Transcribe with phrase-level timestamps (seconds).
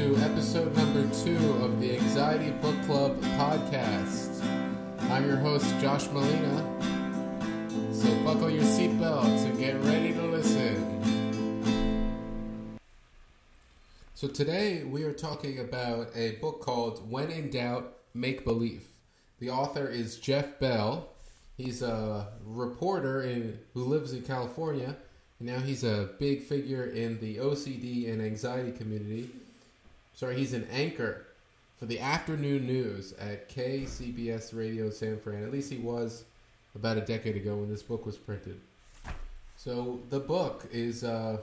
[0.00, 4.42] to episode number two of the Anxiety Book Club podcast.
[5.10, 6.56] I'm your host, Josh Molina.
[7.92, 12.80] So buckle your seatbelts and get ready to listen.
[14.14, 18.86] So today we are talking about a book called When in Doubt, Make Believe.
[19.38, 21.10] The author is Jeff Bell.
[21.58, 24.96] He's a reporter in, who lives in California
[25.40, 29.28] and now he's a big figure in the OCD and anxiety community.
[30.20, 31.24] Sorry, he's an anchor
[31.78, 35.42] for the afternoon news at KCBS Radio San Fran.
[35.42, 36.24] At least he was
[36.74, 38.60] about a decade ago when this book was printed.
[39.56, 41.38] So the book is uh,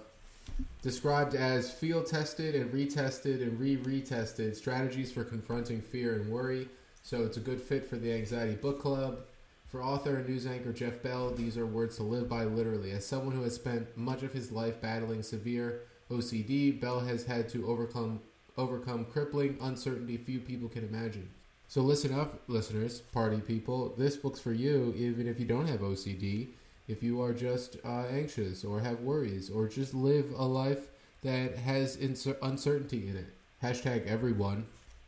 [0.84, 6.70] described as field tested and retested and re retested strategies for confronting fear and worry.
[7.02, 9.22] So it's a good fit for the Anxiety Book Club.
[9.66, 12.92] For author and news anchor Jeff Bell, these are words to live by literally.
[12.92, 15.80] As someone who has spent much of his life battling severe
[16.12, 18.20] OCD, Bell has had to overcome
[18.58, 21.30] overcome crippling uncertainty few people can imagine.
[21.68, 23.94] So listen up, listeners, party people.
[23.98, 26.48] This book's for you, even if you don't have OCD.
[26.88, 30.88] If you are just uh, anxious or have worries or just live a life
[31.24, 33.34] that has inser- uncertainty in it.
[33.62, 34.66] Hashtag everyone.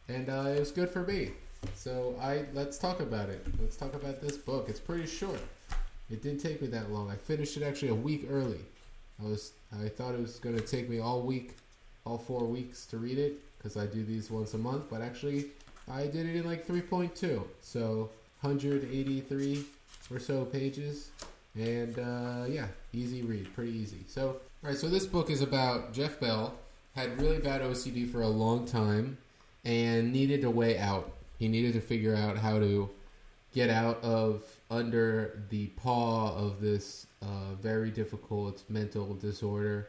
[0.09, 1.31] And uh, it was good for me.
[1.75, 3.45] So I let's talk about it.
[3.59, 4.67] Let's talk about this book.
[4.69, 5.39] It's pretty short.
[6.09, 7.09] It didn't take me that long.
[7.09, 8.59] I finished it actually a week early.
[9.21, 11.55] I was I thought it was going to take me all week,
[12.09, 14.85] all four weeks to read it because I do these once a month.
[14.89, 15.47] But actually,
[15.91, 17.43] I did it in like 3.2.
[17.61, 18.09] So
[18.41, 19.65] 183
[20.11, 21.11] or so pages,
[21.55, 24.03] and uh, yeah, easy read, pretty easy.
[24.07, 24.27] So
[24.63, 26.55] all right, so this book is about Jeff Bell
[26.95, 29.17] had really bad OCD for a long time
[29.63, 32.89] and needed a way out he needed to figure out how to
[33.53, 39.87] get out of under the paw of this uh, very difficult mental disorder,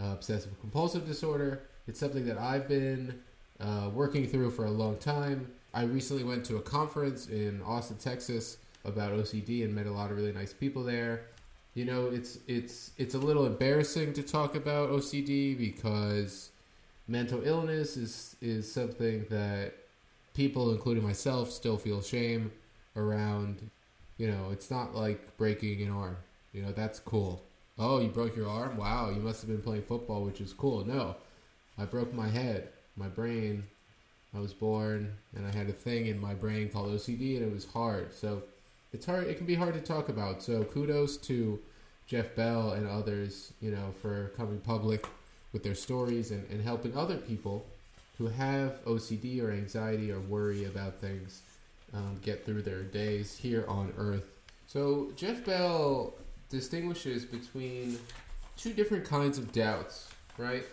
[0.00, 1.62] uh, obsessive compulsive disorder.
[1.86, 3.20] It's something that I've been
[3.60, 5.52] uh, working through for a long time.
[5.72, 10.10] I recently went to a conference in Austin, Texas about OCD and met a lot
[10.10, 11.26] of really nice people there.
[11.74, 16.50] You know, it's it's it's a little embarrassing to talk about OCD because
[17.06, 19.74] mental illness is is something that
[20.34, 22.52] people, including myself, still feel shame
[22.96, 23.70] around.
[24.16, 26.16] You know, it's not like breaking an arm.
[26.52, 27.42] You know, that's cool.
[27.78, 28.76] Oh, you broke your arm?
[28.76, 30.84] Wow, you must have been playing football, which is cool.
[30.84, 31.16] No,
[31.76, 33.64] I broke my head, my brain.
[34.34, 37.52] I was born, and I had a thing in my brain called OCD, and it
[37.52, 38.14] was hard.
[38.14, 38.42] So
[38.92, 39.26] it's hard.
[39.26, 40.42] It can be hard to talk about.
[40.42, 41.58] So kudos to
[42.06, 45.06] Jeff Bell and others, you know, for coming public
[45.52, 47.64] with their stories and, and helping other people
[48.18, 51.42] who have OCD or anxiety or worry about things
[51.94, 54.26] um, get through their days here on Earth.
[54.66, 56.14] So, Jeff Bell
[56.48, 57.98] distinguishes between
[58.56, 60.08] two different kinds of doubts,
[60.38, 60.64] right?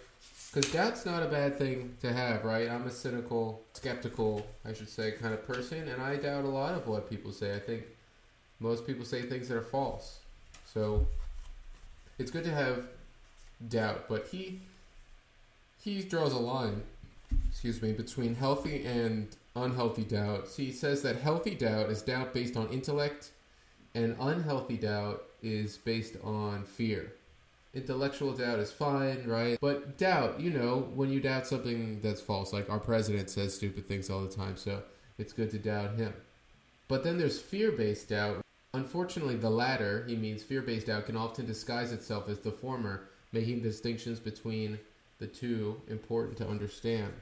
[0.53, 2.69] Because doubt's not a bad thing to have, right?
[2.69, 6.75] I'm a cynical, skeptical, I should say, kind of person, and I doubt a lot
[6.75, 7.55] of what people say.
[7.55, 7.83] I think
[8.59, 10.19] most people say things that are false.
[10.71, 11.07] So,
[12.19, 12.85] it's good to have
[13.67, 14.61] doubt, but he
[15.83, 16.83] he draws a line
[17.49, 20.47] excuse me, between healthy and unhealthy doubt.
[20.55, 23.31] he says that healthy doubt is doubt based on intellect,
[23.93, 27.13] and unhealthy doubt is based on fear.
[27.73, 29.57] Intellectual doubt is fine, right?
[29.59, 33.87] But doubt, you know, when you doubt something that's false, like our president says stupid
[33.87, 34.83] things all the time, so
[35.17, 36.13] it's good to doubt him.
[36.87, 38.41] But then there's fear based doubt.
[38.75, 43.07] Unfortunately, the latter, he means fear based doubt, can often disguise itself as the former,
[43.31, 44.79] making distinctions between
[45.19, 47.13] the two important to understand.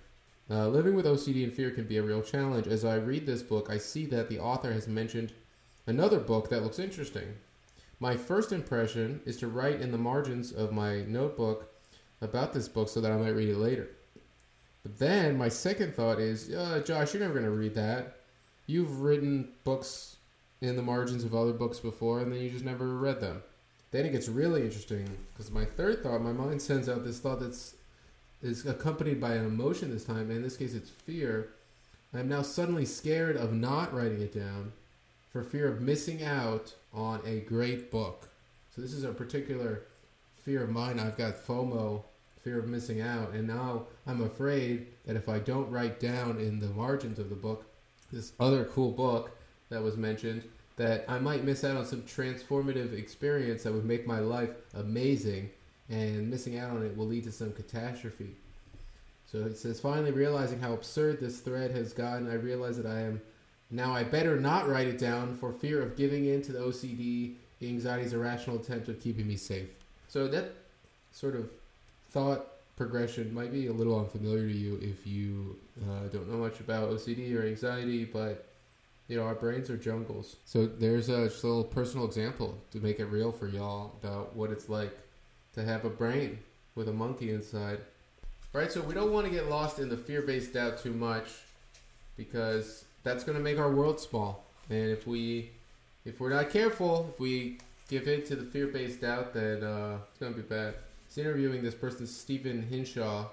[0.49, 2.67] Uh, living with OCD and fear can be a real challenge.
[2.67, 5.31] As I read this book, I see that the author has mentioned
[5.87, 7.35] another book that looks interesting.
[8.01, 11.71] My first impression is to write in the margins of my notebook
[12.19, 13.89] about this book so that I might read it later.
[14.81, 18.21] But then my second thought is, uh, Josh, you're never going to read that.
[18.65, 20.15] You've written books
[20.61, 23.43] in the margins of other books before, and then you just never read them.
[23.91, 27.39] Then it gets really interesting because my third thought, my mind sends out this thought
[27.39, 27.75] that's
[28.41, 31.49] is accompanied by an emotion this time, and in this case it's fear.
[32.15, 34.73] I'm now suddenly scared of not writing it down
[35.31, 38.29] for fear of missing out on a great book.
[38.75, 39.83] So this is a particular
[40.43, 40.99] fear of mine.
[40.99, 42.03] I've got FOMO,
[42.43, 46.59] fear of missing out, and now I'm afraid that if I don't write down in
[46.59, 47.65] the margins of the book
[48.11, 49.37] this other cool book
[49.69, 50.43] that was mentioned,
[50.75, 55.49] that I might miss out on some transformative experience that would make my life amazing
[55.89, 58.35] and missing out on it will lead to some catastrophe.
[59.31, 63.01] So it says, finally realizing how absurd this thread has gotten, I realize that I
[63.01, 63.21] am
[63.71, 67.33] now I better not write it down for fear of giving in to the OCD,
[67.59, 69.69] the anxiety's irrational attempt of keeping me safe.
[70.09, 70.51] So that
[71.13, 71.49] sort of
[72.09, 76.59] thought progression might be a little unfamiliar to you if you uh, don't know much
[76.59, 78.45] about OCD or anxiety, but
[79.07, 80.35] you know our brains are jungles.
[80.45, 84.67] So there's a little personal example to make it real for y'all about what it's
[84.67, 84.97] like
[85.53, 86.39] to have a brain
[86.75, 87.79] with a monkey inside.
[88.53, 91.27] Right, so we don't want to get lost in the fear-based doubt too much
[92.17, 94.45] because that's going to make our world small.
[94.69, 95.51] And if we
[96.05, 100.19] if we're not careful, if we give in to the fear-based doubt, then uh, it's
[100.19, 100.75] going to be bad.
[101.07, 103.27] He's interviewing this person, Stephen Hinshaw,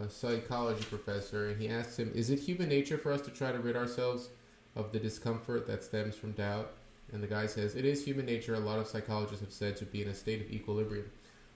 [0.00, 3.50] a psychology professor, and he asks him, "Is it human nature for us to try
[3.52, 4.28] to rid ourselves
[4.76, 6.72] of the discomfort that stems from doubt?"
[7.12, 8.54] And the guy says, "It is human nature.
[8.54, 11.10] A lot of psychologists have said to be in a state of equilibrium.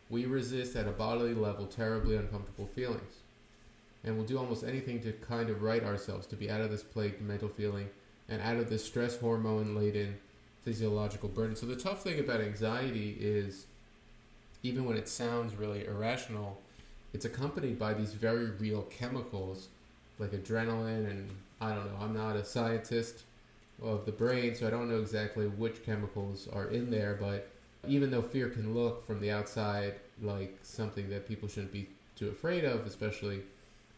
[0.09, 3.21] We resist at a bodily level terribly uncomfortable feelings."
[4.07, 6.83] And we'll do almost anything to kind of right ourselves, to be out of this
[6.83, 7.91] plagued mental feeling
[8.29, 10.17] and out of this stress hormone laden
[10.63, 11.57] physiological burden.
[11.57, 13.67] So the tough thing about anxiety is
[14.63, 16.61] even when it sounds really irrational,
[17.13, 19.69] it's accompanied by these very real chemicals
[20.19, 21.31] like adrenaline and
[21.61, 23.23] I don't know, I'm not a scientist
[23.83, 27.49] of the brain, so I don't know exactly which chemicals are in there, but
[27.87, 32.29] even though fear can look from the outside like something that people shouldn't be too
[32.29, 33.43] afraid of, especially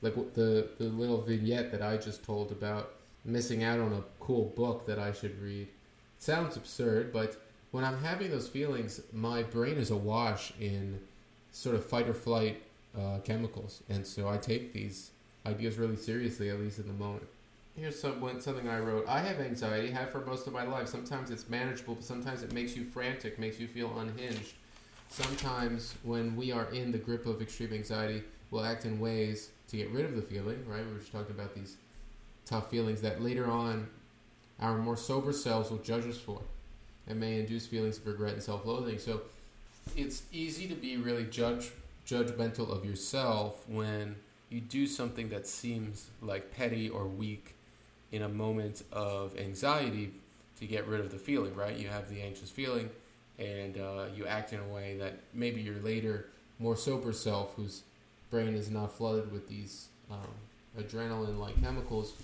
[0.02, 4.52] like the the little vignette that I just told about missing out on a cool
[4.56, 5.68] book that I should read.
[5.68, 7.36] It sounds absurd, but
[7.70, 11.00] when I'm having those feelings, my brain is awash in
[11.52, 12.62] sort of fight or flight
[12.98, 15.10] uh, chemicals, and so I take these
[15.46, 17.26] ideas really seriously, at least in the moment.
[17.76, 19.08] Here's some, something I wrote.
[19.08, 20.88] I have anxiety, have for most of my life.
[20.88, 24.54] Sometimes it's manageable, but sometimes it makes you frantic, makes you feel unhinged.
[25.10, 29.76] Sometimes when we are in the grip of extreme anxiety, we'll act in ways to
[29.76, 30.84] get rid of the feeling, right?
[30.84, 31.76] We were just talking about these
[32.44, 33.88] tough feelings that later on
[34.60, 36.40] our more sober selves will judge us for
[37.06, 38.98] and may induce feelings of regret and self loathing.
[38.98, 39.22] So
[39.96, 41.70] it's easy to be really judge
[42.06, 44.16] judgmental of yourself when
[44.48, 47.54] you do something that seems like petty or weak
[48.12, 50.10] in a moment of anxiety
[50.58, 51.76] to get rid of the feeling, right?
[51.76, 52.88] You have the anxious feeling
[53.38, 57.82] and uh, you act in a way that maybe your later, more sober self, who's
[58.30, 60.18] brain is not flooded with these um,
[60.78, 62.14] adrenaline like chemicals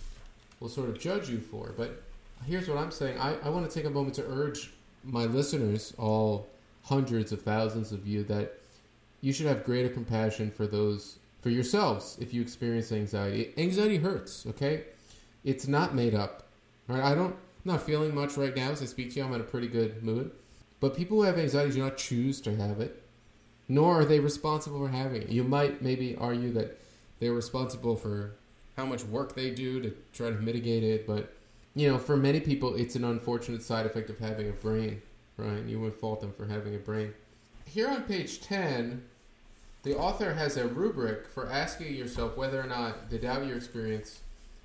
[0.61, 1.73] will sort of judge you for.
[1.77, 2.03] But
[2.47, 4.73] here's what I'm saying I, I want to take a moment to urge
[5.03, 6.49] my listeners, all
[6.85, 8.59] hundreds of thousands of you, that
[9.21, 13.53] you should have greater compassion for those, for yourselves, if you experience anxiety.
[13.57, 14.85] Anxiety hurts, okay?
[15.45, 16.49] It's not made up.
[16.89, 19.25] I don't, I'm not feeling much right now as I speak to you.
[19.25, 20.31] I'm in a pretty good mood.
[20.81, 23.04] But people who have anxiety do not choose to have it
[23.69, 25.29] nor are they responsible for having it.
[25.29, 26.79] You might maybe argue that
[27.21, 28.35] they're responsible for
[28.77, 31.33] how much work they do to try to mitigate it, but
[31.75, 35.03] you know, for many people, it's an unfortunate side effect of having a brain,
[35.37, 35.65] right?
[35.65, 37.13] You wouldn't fault them for having a brain.
[37.67, 39.03] Here on page 10,
[39.83, 44.21] the author has a rubric for asking yourself whether or not the doubt you experience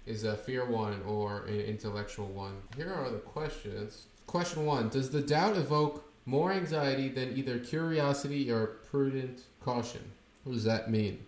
[0.06, 2.62] is a fear one or an intellectual one.
[2.76, 4.06] Here are the questions.
[4.28, 10.02] Question one Does the doubt evoke more anxiety than either curiosity or prudent caution.
[10.44, 11.26] What does that mean?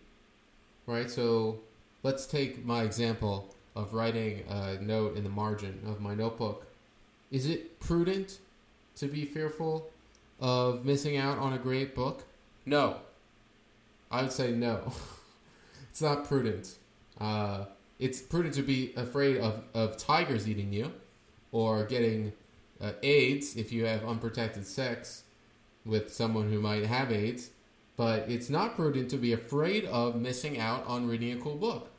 [0.85, 1.09] Right?
[1.09, 1.61] So
[2.03, 6.67] let's take my example of writing a note in the margin of my notebook.
[7.31, 8.37] Is it prudent
[8.97, 9.89] to be fearful
[10.39, 12.23] of missing out on a great book?
[12.63, 12.97] No.
[14.11, 14.93] I would say no.
[15.89, 16.75] it's not prudent.
[17.19, 17.65] Uh,
[17.97, 20.91] it's prudent to be afraid of, of tigers eating you
[21.51, 22.33] or getting
[22.81, 25.23] uh, AIDS if you have unprotected sex
[25.85, 27.51] with someone who might have AIDS,
[27.95, 31.89] but it's not prudent to be afraid of missing out on reading a cool book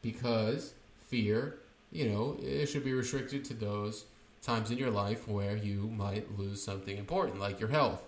[0.00, 0.74] because
[1.08, 1.58] fear,
[1.90, 4.04] you know, it should be restricted to those
[4.40, 8.02] times in your life where you might lose something important like your health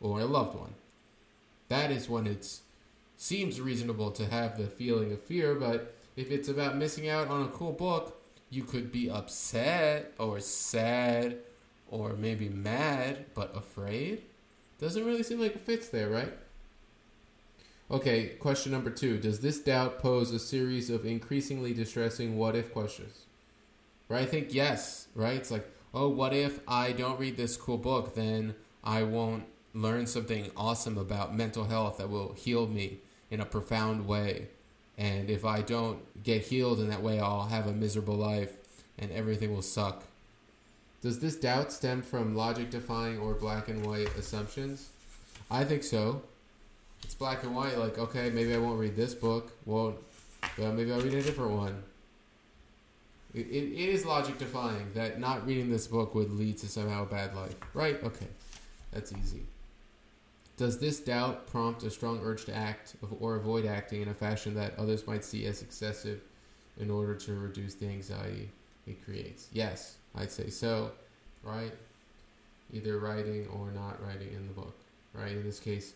[0.00, 0.74] or a loved one.
[1.68, 2.58] That is when it
[3.16, 7.42] seems reasonable to have the feeling of fear, but if it's about missing out on
[7.42, 11.38] a cool book, you could be upset or sad
[11.90, 14.22] or maybe mad but afraid
[14.78, 16.32] doesn't really seem like it fits there, right?
[17.90, 19.18] Okay, question number two.
[19.18, 23.24] Does this doubt pose a series of increasingly distressing what if questions?
[24.08, 24.22] Right?
[24.22, 25.36] I think yes, right?
[25.36, 28.14] It's like, oh, what if I don't read this cool book?
[28.14, 29.44] Then I won't
[29.74, 32.98] learn something awesome about mental health that will heal me
[33.30, 34.48] in a profound way.
[34.96, 38.52] And if I don't get healed in that way, I'll have a miserable life
[38.98, 40.04] and everything will suck.
[41.02, 44.90] Does this doubt stem from logic defying or black and white assumptions?
[45.50, 46.22] I think so.
[47.02, 49.52] It's black and white, like, okay, maybe I won't read this book.
[49.64, 49.96] Well,
[50.58, 51.82] well maybe I'll read a different one.
[53.32, 57.04] It, it, it is logic defying that not reading this book would lead to somehow
[57.04, 57.54] a bad life.
[57.72, 58.02] Right?
[58.04, 58.28] Okay.
[58.92, 59.46] That's easy.
[60.58, 64.54] Does this doubt prompt a strong urge to act or avoid acting in a fashion
[64.56, 66.20] that others might see as excessive
[66.78, 68.50] in order to reduce the anxiety
[68.86, 69.48] it creates?
[69.52, 70.92] Yes, I'd say so,
[71.42, 71.72] right?
[72.72, 74.76] Either writing or not writing in the book,
[75.14, 75.32] right?
[75.32, 75.94] In this case,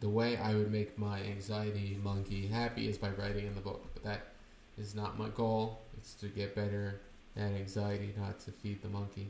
[0.00, 3.86] the way I would make my anxiety monkey happy is by writing in the book,
[3.94, 4.26] but that
[4.78, 5.80] is not my goal.
[5.96, 7.00] It's to get better
[7.36, 9.28] at anxiety, not to feed the monkey.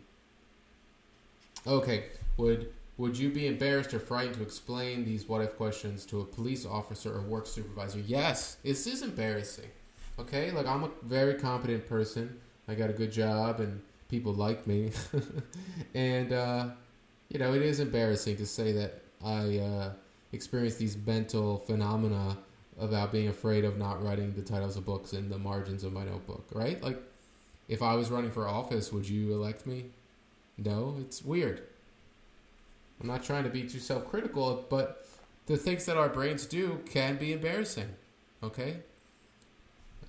[1.66, 2.04] Okay,
[2.36, 6.24] would would you be embarrassed or frightened to explain these what if questions to a
[6.24, 7.98] police officer or work supervisor?
[7.98, 9.70] Yes, this is embarrassing.
[10.18, 12.40] Okay, like I'm a very competent person.
[12.68, 14.90] I got a good job and people like me.
[15.94, 16.68] and, uh,
[17.28, 19.92] you know, it is embarrassing to say that I uh,
[20.32, 22.36] experienced these mental phenomena
[22.78, 26.04] about being afraid of not writing the titles of books in the margins of my
[26.04, 26.82] notebook, right?
[26.82, 27.00] Like,
[27.68, 29.86] if I was running for office, would you elect me?
[30.58, 31.62] No, it's weird.
[33.00, 35.06] I'm not trying to be too self critical, but
[35.46, 37.88] the things that our brains do can be embarrassing.
[38.42, 38.76] Okay?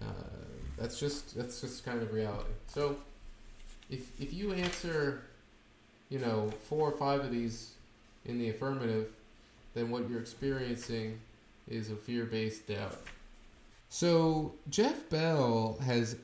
[0.02, 0.37] Uh,
[0.78, 2.52] that's just that's just kind of reality.
[2.68, 2.98] So
[3.90, 5.24] if if you answer,
[6.10, 7.74] you know, four or five of these
[8.26, 9.10] in the affirmative,
[9.74, 11.20] then what you're experiencing
[11.68, 12.98] is a fear based doubt.
[13.90, 16.18] So Jeff Bell has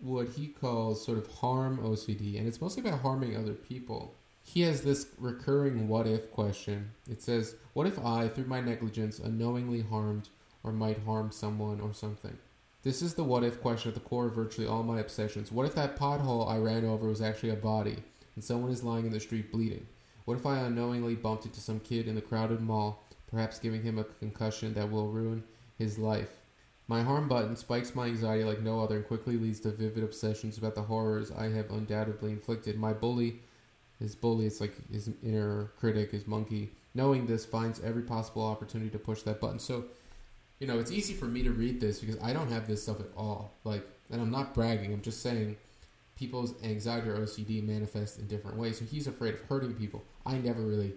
[0.00, 4.62] what he calls sort of harm OCD, and it's mostly about harming other people he
[4.62, 6.90] has this recurring what if question.
[7.10, 10.28] It says, What if I, through my negligence, unknowingly harmed
[10.64, 12.36] or might harm someone or something?
[12.82, 15.52] This is the what if question at the core of virtually all my obsessions.
[15.52, 17.96] What if that pothole I ran over was actually a body
[18.34, 19.86] and someone is lying in the street bleeding?
[20.24, 23.98] What if I unknowingly bumped into some kid in the crowded mall, perhaps giving him
[23.98, 25.44] a concussion that will ruin
[25.78, 26.38] his life?
[26.88, 30.58] My harm button spikes my anxiety like no other and quickly leads to vivid obsessions
[30.58, 32.78] about the horrors I have undoubtedly inflicted.
[32.78, 33.40] My bully
[34.02, 38.90] his bully, it's like his inner critic, his monkey, knowing this finds every possible opportunity
[38.90, 39.58] to push that button.
[39.58, 39.84] So,
[40.62, 43.00] you know, it's easy for me to read this because I don't have this stuff
[43.00, 43.52] at all.
[43.64, 44.92] Like, and I'm not bragging.
[44.92, 45.56] I'm just saying
[46.14, 48.78] people's anxiety or OCD manifests in different ways.
[48.78, 50.04] So he's afraid of hurting people.
[50.24, 50.92] I never really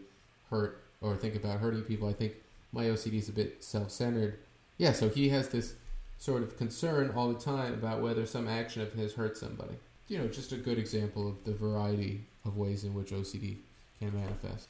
[0.51, 2.07] hurt or think about hurting people.
[2.07, 2.33] I think
[2.73, 4.37] my OCD is a bit self-centered.
[4.77, 5.73] Yeah, so he has this
[6.19, 9.77] sort of concern all the time about whether some action of his hurts somebody.
[10.07, 13.57] You know, just a good example of the variety of ways in which OCD
[13.97, 14.67] can manifest.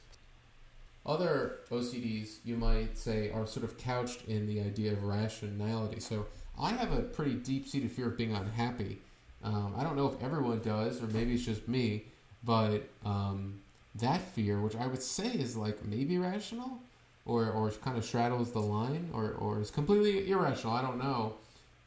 [1.06, 6.00] Other OCDs, you might say, are sort of couched in the idea of rationality.
[6.00, 6.26] So
[6.60, 8.98] I have a pretty deep seated fear of being unhappy.
[9.44, 12.06] Um, I don't know if everyone does, or maybe it's just me,
[12.42, 13.60] but um,
[13.94, 16.80] that fear, which I would say is like maybe rational,
[17.24, 21.34] or, or kind of straddles the line, or, or is completely irrational, I don't know.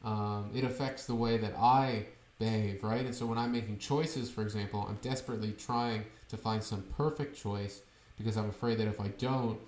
[0.02, 2.06] Um, it affects the way that I
[2.38, 3.04] behave, right?
[3.04, 7.36] And so when I'm making choices, for example, I'm desperately trying to find some perfect
[7.36, 7.82] choice
[8.20, 9.58] because I'm afraid that if I don't,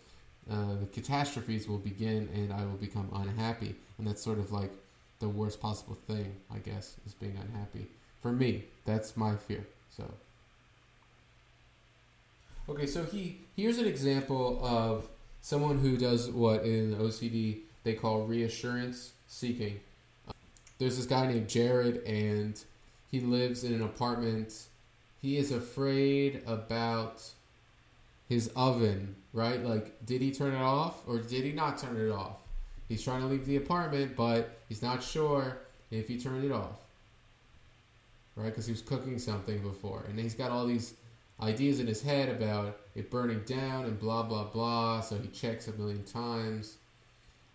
[0.51, 3.75] uh, the catastrophes will begin and I will become unhappy.
[3.99, 4.73] And that's sort of like
[5.21, 7.87] the worst possible thing, I guess, is being unhappy.
[8.21, 9.67] For me, that's my fear.
[9.97, 10.05] So.
[12.69, 15.09] Okay, so he here's an example of
[15.41, 19.81] someone who does what in OCD they call reassurance seeking
[20.83, 22.61] there's this guy named Jared, and
[23.09, 24.65] he lives in an apartment.
[25.21, 27.23] He is afraid about
[28.33, 29.63] his oven, right?
[29.63, 32.39] Like, did he turn it off or did he not turn it off?
[32.89, 35.59] He's trying to leave the apartment, but he's not sure
[35.91, 36.81] if he turned it off,
[38.35, 38.47] right?
[38.47, 40.95] Because he was cooking something before, and he's got all these
[41.41, 45.01] ideas in his head about it burning down and blah blah blah.
[45.01, 46.77] So he checks a million times,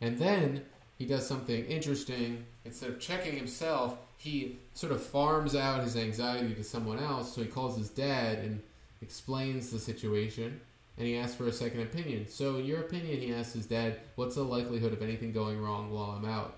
[0.01, 0.63] and then
[0.97, 2.45] he does something interesting.
[2.65, 7.33] Instead of checking himself, he sort of farms out his anxiety to someone else.
[7.33, 8.61] So he calls his dad and
[9.01, 10.59] explains the situation,
[10.97, 12.27] and he asks for a second opinion.
[12.27, 15.91] So, in your opinion, he asks his dad, What's the likelihood of anything going wrong
[15.91, 16.57] while I'm out?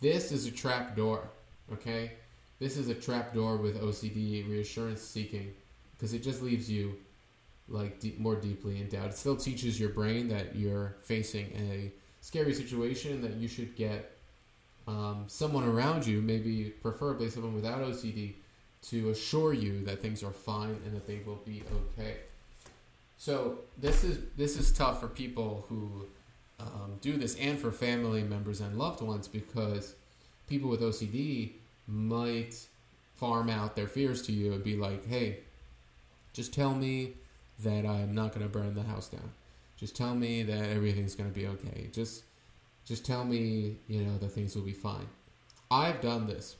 [0.00, 1.28] This is a trap door,
[1.72, 2.12] okay?
[2.58, 5.52] This is a trap door with OCD reassurance seeking
[5.92, 6.96] because it just leaves you
[7.68, 9.10] like deep, more deeply in doubt.
[9.10, 14.16] It still teaches your brain that you're facing a scary situation that you should get
[14.88, 18.34] um, someone around you, maybe preferably someone without OCD,
[18.82, 22.16] to assure you that things are fine and that they will be okay.
[23.22, 26.06] So this is this is tough for people who
[26.58, 29.94] um, do this, and for family members and loved ones, because
[30.48, 31.52] people with OCD
[31.86, 32.66] might
[33.14, 35.38] farm out their fears to you and be like, "Hey,
[36.32, 37.12] just tell me
[37.60, 39.30] that I'm not going to burn the house down."
[39.76, 41.90] Just tell me that everything's going to be okay.
[41.92, 42.24] Just
[42.84, 45.06] just tell me, you know, that things will be fine.
[45.70, 46.56] I've done this.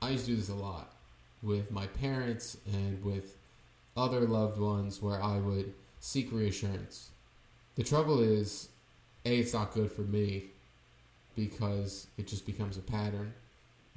[0.00, 0.94] I used to do this a lot
[1.42, 3.36] with my parents and with
[3.96, 7.10] other loved ones where I would seek reassurance.
[7.76, 8.68] The trouble is,
[9.24, 10.46] A, it's not good for me
[11.34, 13.34] because it just becomes a pattern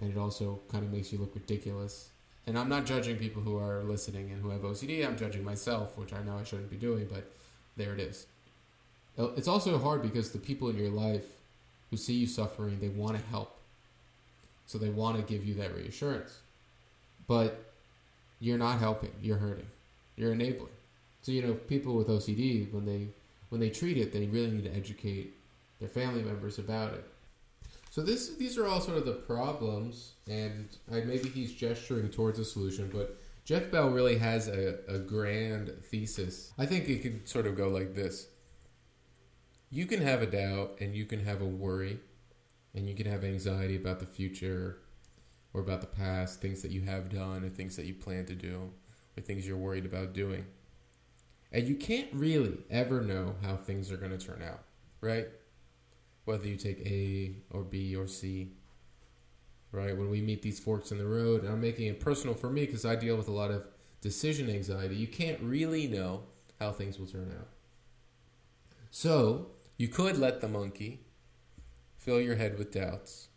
[0.01, 2.10] and it also kind of makes you look ridiculous.
[2.48, 5.98] And I'm not judging people who are listening and who have OCD, I'm judging myself,
[5.98, 7.32] which I know I shouldn't be doing, but
[7.77, 8.25] there it is.
[9.18, 11.25] It's also hard because the people in your life
[11.89, 13.60] who see you suffering, they want to help.
[14.65, 16.39] So they want to give you that reassurance.
[17.27, 17.74] But
[18.39, 19.68] you're not helping, you're hurting.
[20.19, 20.73] You're enabling.
[21.21, 23.07] So you know, people with OCD when they
[23.47, 25.33] when they treat it, they really need to educate
[25.79, 27.05] their family members about it.
[27.89, 32.38] So this these are all sort of the problems, and I, maybe he's gesturing towards
[32.38, 36.51] a solution, but Jeff Bell really has a, a grand thesis.
[36.57, 38.27] I think it could sort of go like this.
[39.71, 41.99] You can have a doubt and you can have a worry
[42.75, 44.79] and you can have anxiety about the future
[45.53, 48.35] or about the past, things that you have done or things that you plan to
[48.35, 48.71] do
[49.19, 50.45] or things you're worried about doing.
[51.51, 54.61] And you can't really ever know how things are going to turn out,
[55.01, 55.27] right?
[56.25, 58.53] Whether you take A or B or C,
[59.71, 59.97] right?
[59.97, 62.65] When we meet these forks in the road, and I'm making it personal for me
[62.65, 63.65] because I deal with a lot of
[64.01, 66.23] decision anxiety, you can't really know
[66.59, 67.47] how things will turn out.
[68.91, 69.47] So,
[69.77, 71.01] you could let the monkey
[71.97, 73.29] fill your head with doubts.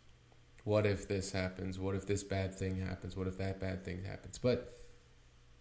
[0.63, 1.79] What if this happens?
[1.79, 3.17] What if this bad thing happens?
[3.17, 4.37] What if that bad thing happens?
[4.37, 4.73] But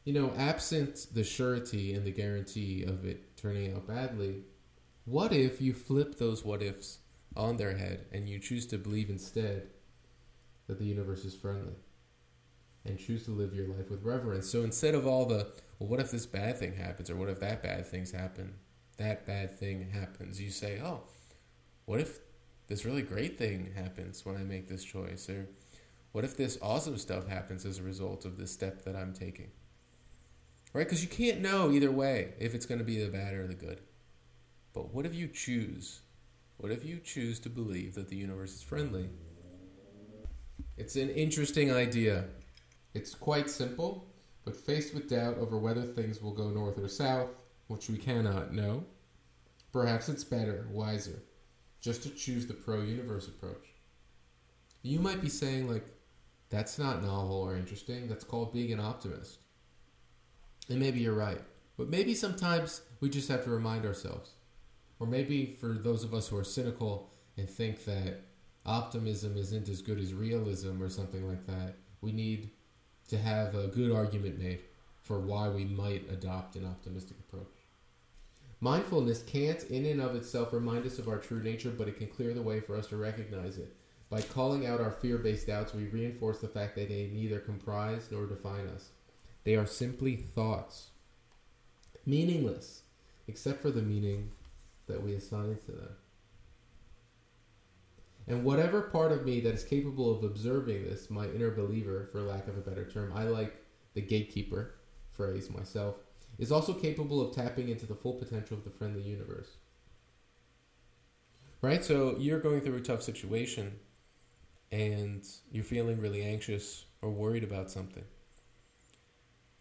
[0.04, 4.42] you know, absent the surety and the guarantee of it turning out badly,
[5.04, 6.98] what if you flip those what ifs
[7.36, 9.68] on their head and you choose to believe instead
[10.66, 11.74] that the universe is friendly
[12.84, 14.48] and choose to live your life with reverence?
[14.50, 17.40] So instead of all the, well, what if this bad thing happens or what if
[17.40, 18.54] that bad things happen?
[18.96, 20.40] That bad thing happens.
[20.40, 21.02] You say, oh,
[21.84, 22.18] what if
[22.66, 25.28] this really great thing happens when I make this choice?
[25.28, 25.48] Or
[26.10, 29.50] what if this awesome stuff happens as a result of this step that I'm taking?
[30.72, 30.86] Right?
[30.86, 33.54] Because you can't know either way if it's going to be the bad or the
[33.54, 33.80] good.
[34.72, 36.00] But what if you choose?
[36.56, 39.10] What if you choose to believe that the universe is friendly?
[40.76, 42.24] It's an interesting idea.
[42.94, 44.08] It's quite simple,
[44.44, 47.30] but faced with doubt over whether things will go north or south,
[47.66, 48.84] which we cannot know,
[49.72, 51.22] perhaps it's better, wiser,
[51.80, 53.68] just to choose the pro universe approach.
[54.82, 55.86] You might be saying, like,
[56.50, 58.08] that's not novel or interesting.
[58.08, 59.38] That's called being an optimist.
[60.72, 61.42] And maybe you're right.
[61.76, 64.30] But maybe sometimes we just have to remind ourselves.
[64.98, 68.22] Or maybe for those of us who are cynical and think that
[68.64, 72.52] optimism isn't as good as realism or something like that, we need
[73.08, 74.60] to have a good argument made
[75.02, 77.52] for why we might adopt an optimistic approach.
[78.60, 82.06] Mindfulness can't, in and of itself, remind us of our true nature, but it can
[82.06, 83.76] clear the way for us to recognize it.
[84.08, 88.08] By calling out our fear based doubts, we reinforce the fact that they neither comprise
[88.10, 88.92] nor define us.
[89.44, 90.90] They are simply thoughts,
[92.06, 92.82] meaningless,
[93.26, 94.30] except for the meaning
[94.86, 95.96] that we assign to them.
[98.28, 102.20] And whatever part of me that is capable of observing this, my inner believer, for
[102.20, 103.56] lack of a better term, I like
[103.94, 104.74] the gatekeeper
[105.10, 105.96] phrase myself,
[106.38, 109.56] is also capable of tapping into the full potential of the friendly universe.
[111.60, 111.84] Right?
[111.84, 113.80] So you're going through a tough situation
[114.70, 118.04] and you're feeling really anxious or worried about something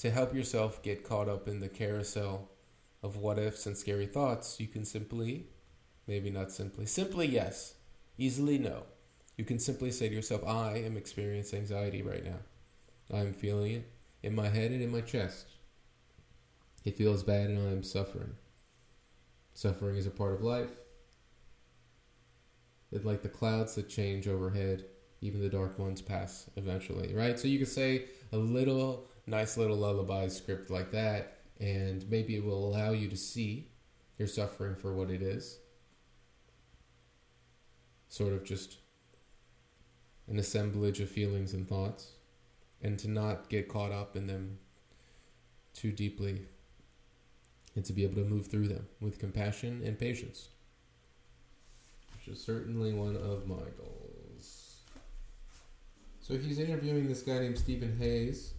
[0.01, 2.49] to help yourself get caught up in the carousel
[3.03, 5.45] of what ifs and scary thoughts, you can simply,
[6.07, 7.75] maybe not simply, simply yes,
[8.17, 8.81] easily no.
[9.37, 12.39] You can simply say to yourself, I am experiencing anxiety right now.
[13.15, 13.91] I'm feeling it
[14.23, 15.49] in my head and in my chest.
[16.83, 18.37] It feels bad and I am suffering.
[19.53, 20.71] Suffering is a part of life.
[22.91, 24.83] It's like the clouds that change overhead,
[25.21, 27.39] even the dark ones pass eventually, right?
[27.39, 32.43] So you can say a little nice little lullaby script like that, and maybe it
[32.43, 33.69] will allow you to see
[34.17, 35.59] your suffering for what it is.
[38.09, 38.77] Sort of just
[40.27, 42.13] an assemblage of feelings and thoughts,
[42.81, 44.59] and to not get caught up in them
[45.73, 46.41] too deeply,
[47.75, 50.49] and to be able to move through them with compassion and patience,
[52.15, 54.77] which is certainly one of my goals.
[56.21, 58.53] So he's interviewing this guy named Steven Hayes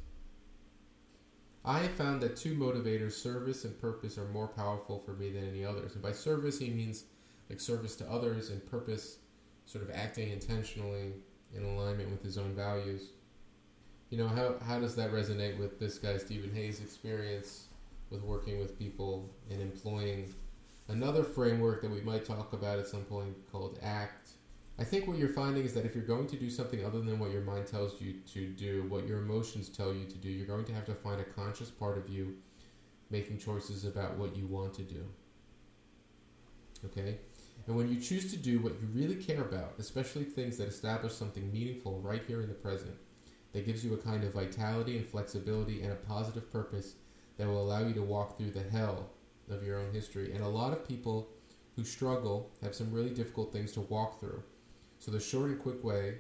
[1.65, 5.49] I have found that two motivators, service and purpose, are more powerful for me than
[5.49, 5.95] any others.
[5.95, 7.05] And by service, he means
[7.49, 9.19] like service to others, and purpose,
[9.67, 11.13] sort of acting intentionally
[11.55, 13.11] in alignment with his own values.
[14.11, 17.67] You know, how, how does that resonate with this guy, Steven Hayes' experience
[18.11, 20.35] with working with people and employing
[20.89, 24.31] another framework that we might talk about at some point called ACT,
[24.83, 27.21] I think what you're finding is that if you're going to do something other than
[27.21, 30.45] what your mind tells you to do, what your emotions tell you to do, you're
[30.45, 32.35] going to have to find a conscious part of you
[33.09, 35.05] making choices about what you want to do.
[36.85, 37.19] Okay?
[37.69, 41.13] And when you choose to do what you really care about, especially things that establish
[41.13, 42.97] something meaningful right here in the present,
[43.53, 46.95] that gives you a kind of vitality and flexibility and a positive purpose
[47.39, 49.11] that will allow you to walk through the hell
[49.49, 50.33] of your own history.
[50.33, 51.29] And a lot of people
[51.77, 54.43] who struggle have some really difficult things to walk through.
[55.03, 56.15] So the short and quick way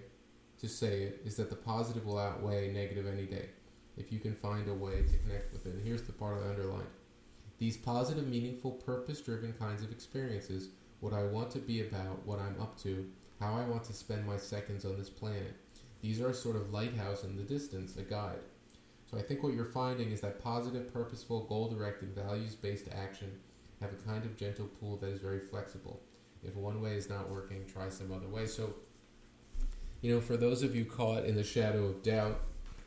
[0.60, 3.50] to say it is that the positive will outweigh negative any day
[3.96, 5.74] if you can find a way to connect with it.
[5.74, 6.90] And here's the part I underlined.
[7.58, 12.40] These positive, meaningful, purpose driven kinds of experiences, what I want to be about, what
[12.40, 15.54] I'm up to, how I want to spend my seconds on this planet.
[16.00, 18.42] These are a sort of lighthouse in the distance, a guide.
[19.08, 23.30] So I think what you're finding is that positive, purposeful, goal directed, values based action
[23.80, 26.00] have a kind of gentle pool that is very flexible.
[26.42, 28.46] If one way is not working, try some other way.
[28.46, 28.74] So,
[30.00, 32.40] you know, for those of you caught in the shadow of doubt,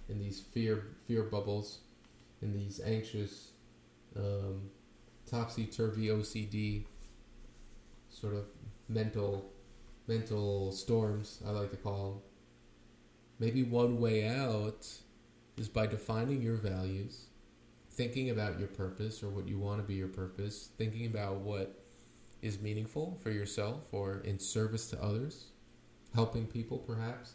[0.09, 1.79] in these fear fear bubbles,
[2.41, 3.51] in these anxious,
[4.15, 4.69] um,
[5.25, 6.85] topsy turvy OCD
[8.09, 8.45] sort of
[8.87, 9.51] mental
[10.07, 12.21] mental storms, I like to call them.
[13.39, 14.87] Maybe one way out
[15.57, 17.25] is by defining your values,
[17.91, 21.84] thinking about your purpose or what you want to be your purpose, thinking about what
[22.41, 25.47] is meaningful for yourself or in service to others,
[26.13, 27.33] helping people perhaps,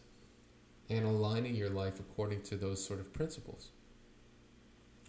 [0.89, 3.71] and aligning your life according to those sort of principles.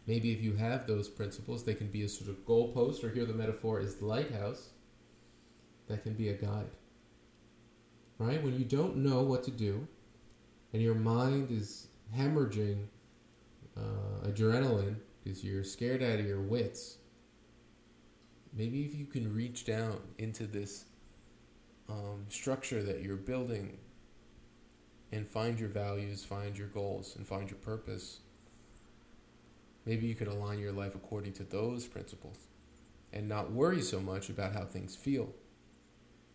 [0.07, 3.25] Maybe if you have those principles, they can be a sort of goalpost, or here
[3.25, 4.69] the metaphor is lighthouse
[5.87, 6.71] that can be a guide.
[8.17, 8.41] Right?
[8.43, 9.87] When you don't know what to do,
[10.73, 12.85] and your mind is hemorrhaging
[13.77, 16.97] uh, adrenaline because you're scared out of your wits,
[18.53, 20.85] maybe if you can reach down into this
[21.89, 23.77] um, structure that you're building
[25.11, 28.19] and find your values, find your goals, and find your purpose,
[29.85, 32.37] maybe you could align your life according to those principles
[33.11, 35.29] and not worry so much about how things feel,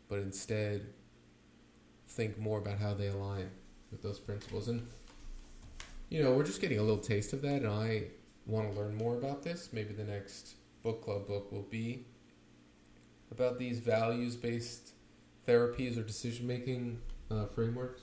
[0.09, 0.87] but instead
[2.09, 3.51] think more about how they align
[3.91, 4.69] with those principles.
[4.69, 4.87] And,
[6.11, 8.05] you know, we're just getting a little taste of that, and I
[8.47, 9.71] want to learn more about this.
[9.73, 10.55] Maybe the next
[10.87, 12.07] book club book will be
[13.33, 14.93] about these values based
[15.49, 18.03] therapies or decision making uh, frameworks.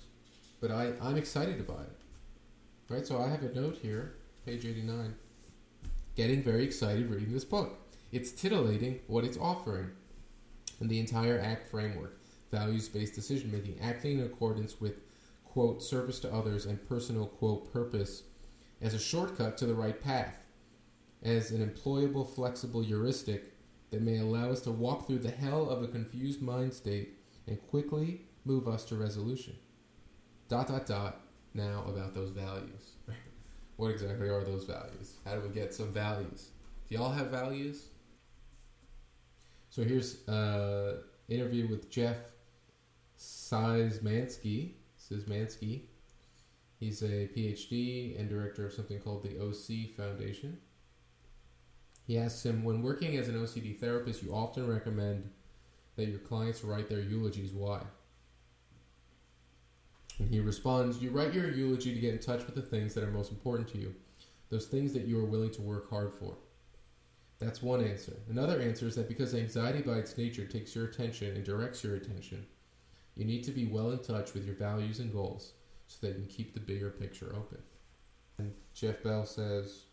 [0.59, 2.93] But I, I'm excited about it.
[2.93, 3.07] Right?
[3.07, 4.15] So I have a note here,
[4.45, 5.15] page 89.
[6.17, 7.79] Getting very excited reading this book.
[8.11, 9.91] It's titillating what it's offering.
[10.81, 12.19] And the entire ACT framework,
[12.51, 14.95] values based decision making, acting in accordance with
[15.45, 18.23] quote, service to others and personal, quote, purpose
[18.81, 20.42] as a shortcut to the right path,
[21.23, 23.53] as an employable, flexible heuristic
[23.91, 27.61] that may allow us to walk through the hell of a confused mind state and
[27.69, 29.55] quickly move us to resolution.
[30.49, 31.21] Dot, dot, dot,
[31.53, 32.95] now about those values.
[33.77, 35.17] what exactly are those values?
[35.25, 36.49] How do we get some values?
[36.89, 37.87] Do y'all have values?
[39.69, 40.93] So here's an uh,
[41.29, 42.17] interview with Jeff
[43.17, 45.81] Szymanski Szymanski.
[46.79, 50.57] He's a PhD and director of something called the OC Foundation.
[52.05, 55.29] He asks him, when working as an OCD therapist, you often recommend
[55.95, 57.53] that your clients write their eulogies.
[57.53, 57.81] Why?
[60.19, 63.03] And he responds, You write your eulogy to get in touch with the things that
[63.03, 63.95] are most important to you,
[64.49, 66.35] those things that you are willing to work hard for.
[67.39, 68.17] That's one answer.
[68.29, 71.95] Another answer is that because anxiety by its nature takes your attention and directs your
[71.95, 72.45] attention,
[73.15, 75.53] you need to be well in touch with your values and goals
[75.87, 77.59] so that you can keep the bigger picture open.
[78.37, 79.83] And Jeff Bell says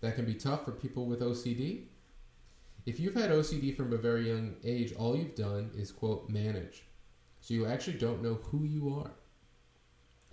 [0.00, 1.84] that can be tough for people with OCD.
[2.86, 6.84] If you've had OCD from a very young age, all you've done is, quote, manage.
[7.40, 9.12] So you actually don't know who you are.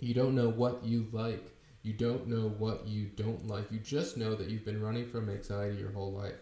[0.00, 1.52] You don't know what you like.
[1.82, 3.70] You don't know what you don't like.
[3.70, 6.40] You just know that you've been running from anxiety your whole life.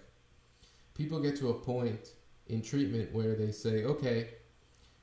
[0.94, 2.10] People get to a point
[2.46, 4.28] in treatment where they say, okay,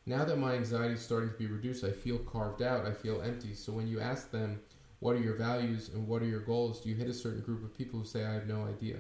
[0.06, 3.22] now that my anxiety is starting to be reduced, I feel carved out, I feel
[3.22, 3.54] empty.
[3.54, 4.60] So when you ask them,
[5.04, 7.62] what are your values and what are your goals, do you hit a certain group
[7.62, 9.00] of people who say, I have no idea?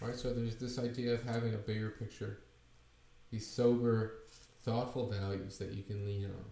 [0.00, 0.16] Right?
[0.16, 2.38] So there's this idea of having a bigger picture,
[3.30, 4.20] these sober,
[4.62, 6.44] thoughtful values that you can lean on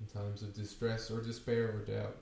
[0.00, 2.16] in times of distress or despair or doubt.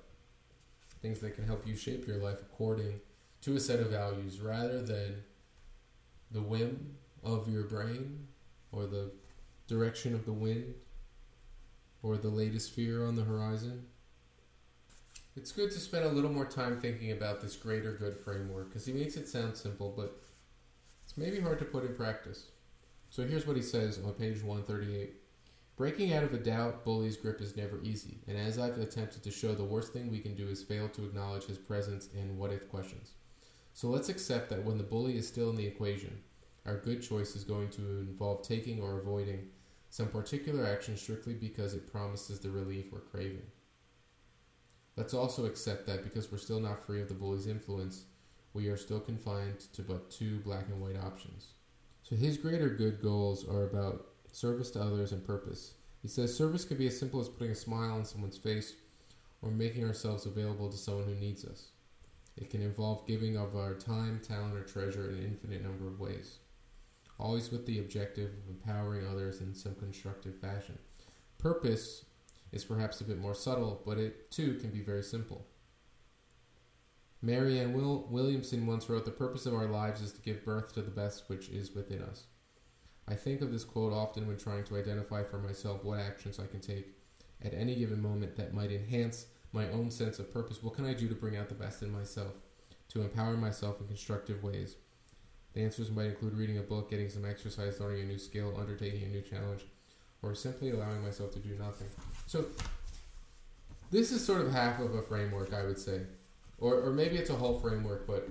[1.00, 3.00] Things that can help you shape your life according
[3.40, 5.22] to a set of values rather than
[6.30, 8.26] the whim of your brain
[8.70, 9.12] or the
[9.66, 10.74] direction of the wind,
[12.02, 13.86] or the latest fear on the horizon.
[15.36, 18.84] It's good to spend a little more time thinking about this greater good framework because
[18.84, 20.20] he makes it sound simple, but
[21.04, 22.46] it's maybe hard to put in practice.
[23.10, 25.14] So here's what he says on page 138.
[25.76, 29.30] Breaking out of a doubt bully's grip is never easy, and as I've attempted to
[29.30, 32.52] show, the worst thing we can do is fail to acknowledge his presence in what
[32.52, 33.12] if questions.
[33.72, 36.22] So let's accept that when the bully is still in the equation,
[36.66, 39.48] our good choice is going to involve taking or avoiding
[39.90, 43.46] some particular action strictly because it promises the relief we're craving.
[45.00, 48.04] Let's also accept that because we're still not free of the bully's influence,
[48.52, 51.54] we are still confined to but two black and white options.
[52.02, 55.72] So his greater good goals are about service to others and purpose.
[56.02, 58.74] He says service can be as simple as putting a smile on someone's face
[59.40, 61.70] or making ourselves available to someone who needs us.
[62.36, 65.98] It can involve giving of our time, talent, or treasure in an infinite number of
[65.98, 66.40] ways,
[67.18, 70.78] always with the objective of empowering others in some constructive fashion.
[71.38, 72.04] Purpose
[72.52, 75.46] is perhaps a bit more subtle, but it too can be very simple.
[77.22, 80.82] Marianne Will- Williamson once wrote, The purpose of our lives is to give birth to
[80.82, 82.24] the best which is within us.
[83.06, 86.46] I think of this quote often when trying to identify for myself what actions I
[86.46, 86.94] can take
[87.42, 90.62] at any given moment that might enhance my own sense of purpose.
[90.62, 92.32] What can I do to bring out the best in myself,
[92.88, 94.76] to empower myself in constructive ways?
[95.52, 99.02] The answers might include reading a book, getting some exercise, learning a new skill, undertaking
[99.02, 99.66] a new challenge,
[100.22, 101.88] or simply allowing myself to do nothing.
[102.26, 102.46] So,
[103.90, 106.02] this is sort of half of a framework, I would say.
[106.58, 108.28] Or, or maybe it's a whole framework, but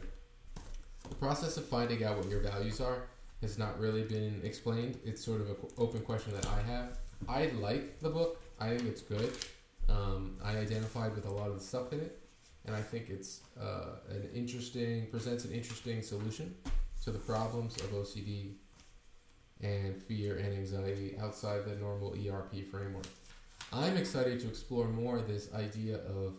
[1.08, 3.08] the process of finding out what your values are
[3.42, 5.00] has not really been explained.
[5.04, 6.98] It's sort of an open question that I have.
[7.28, 8.42] I like the book.
[8.60, 9.32] I think it's good.
[9.90, 12.20] Um, I identified with a lot of the stuff in it,
[12.66, 16.56] and I think it's uh, an interesting presents an interesting solution
[17.04, 18.52] to the problems of OCD
[19.62, 23.08] and fear and anxiety outside the normal ERP framework.
[23.72, 26.34] I'm excited to explore more this idea of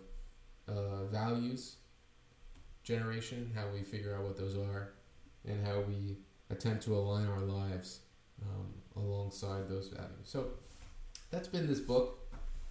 [0.66, 1.76] uh, values
[2.82, 4.92] generation, how we figure out what those are,
[5.46, 6.16] and how we
[6.48, 8.00] attempt to align our lives
[8.42, 10.10] um, alongside those values.
[10.24, 10.48] So
[11.30, 12.18] that's been this book,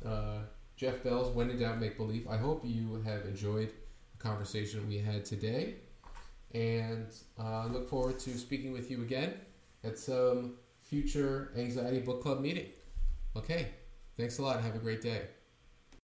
[0.06, 0.40] uh,
[0.76, 2.28] Jeff Bell's When in Doubt Make Believe.
[2.28, 3.72] I hope you have enjoyed
[4.12, 5.76] the conversation we had today,
[6.54, 7.08] and
[7.40, 9.36] uh, look forward to speaking with you again
[9.84, 12.68] at some um, future Anxiety Book Club meeting.
[13.36, 13.70] Okay,
[14.18, 14.62] thanks a lot.
[14.62, 15.22] Have a great day.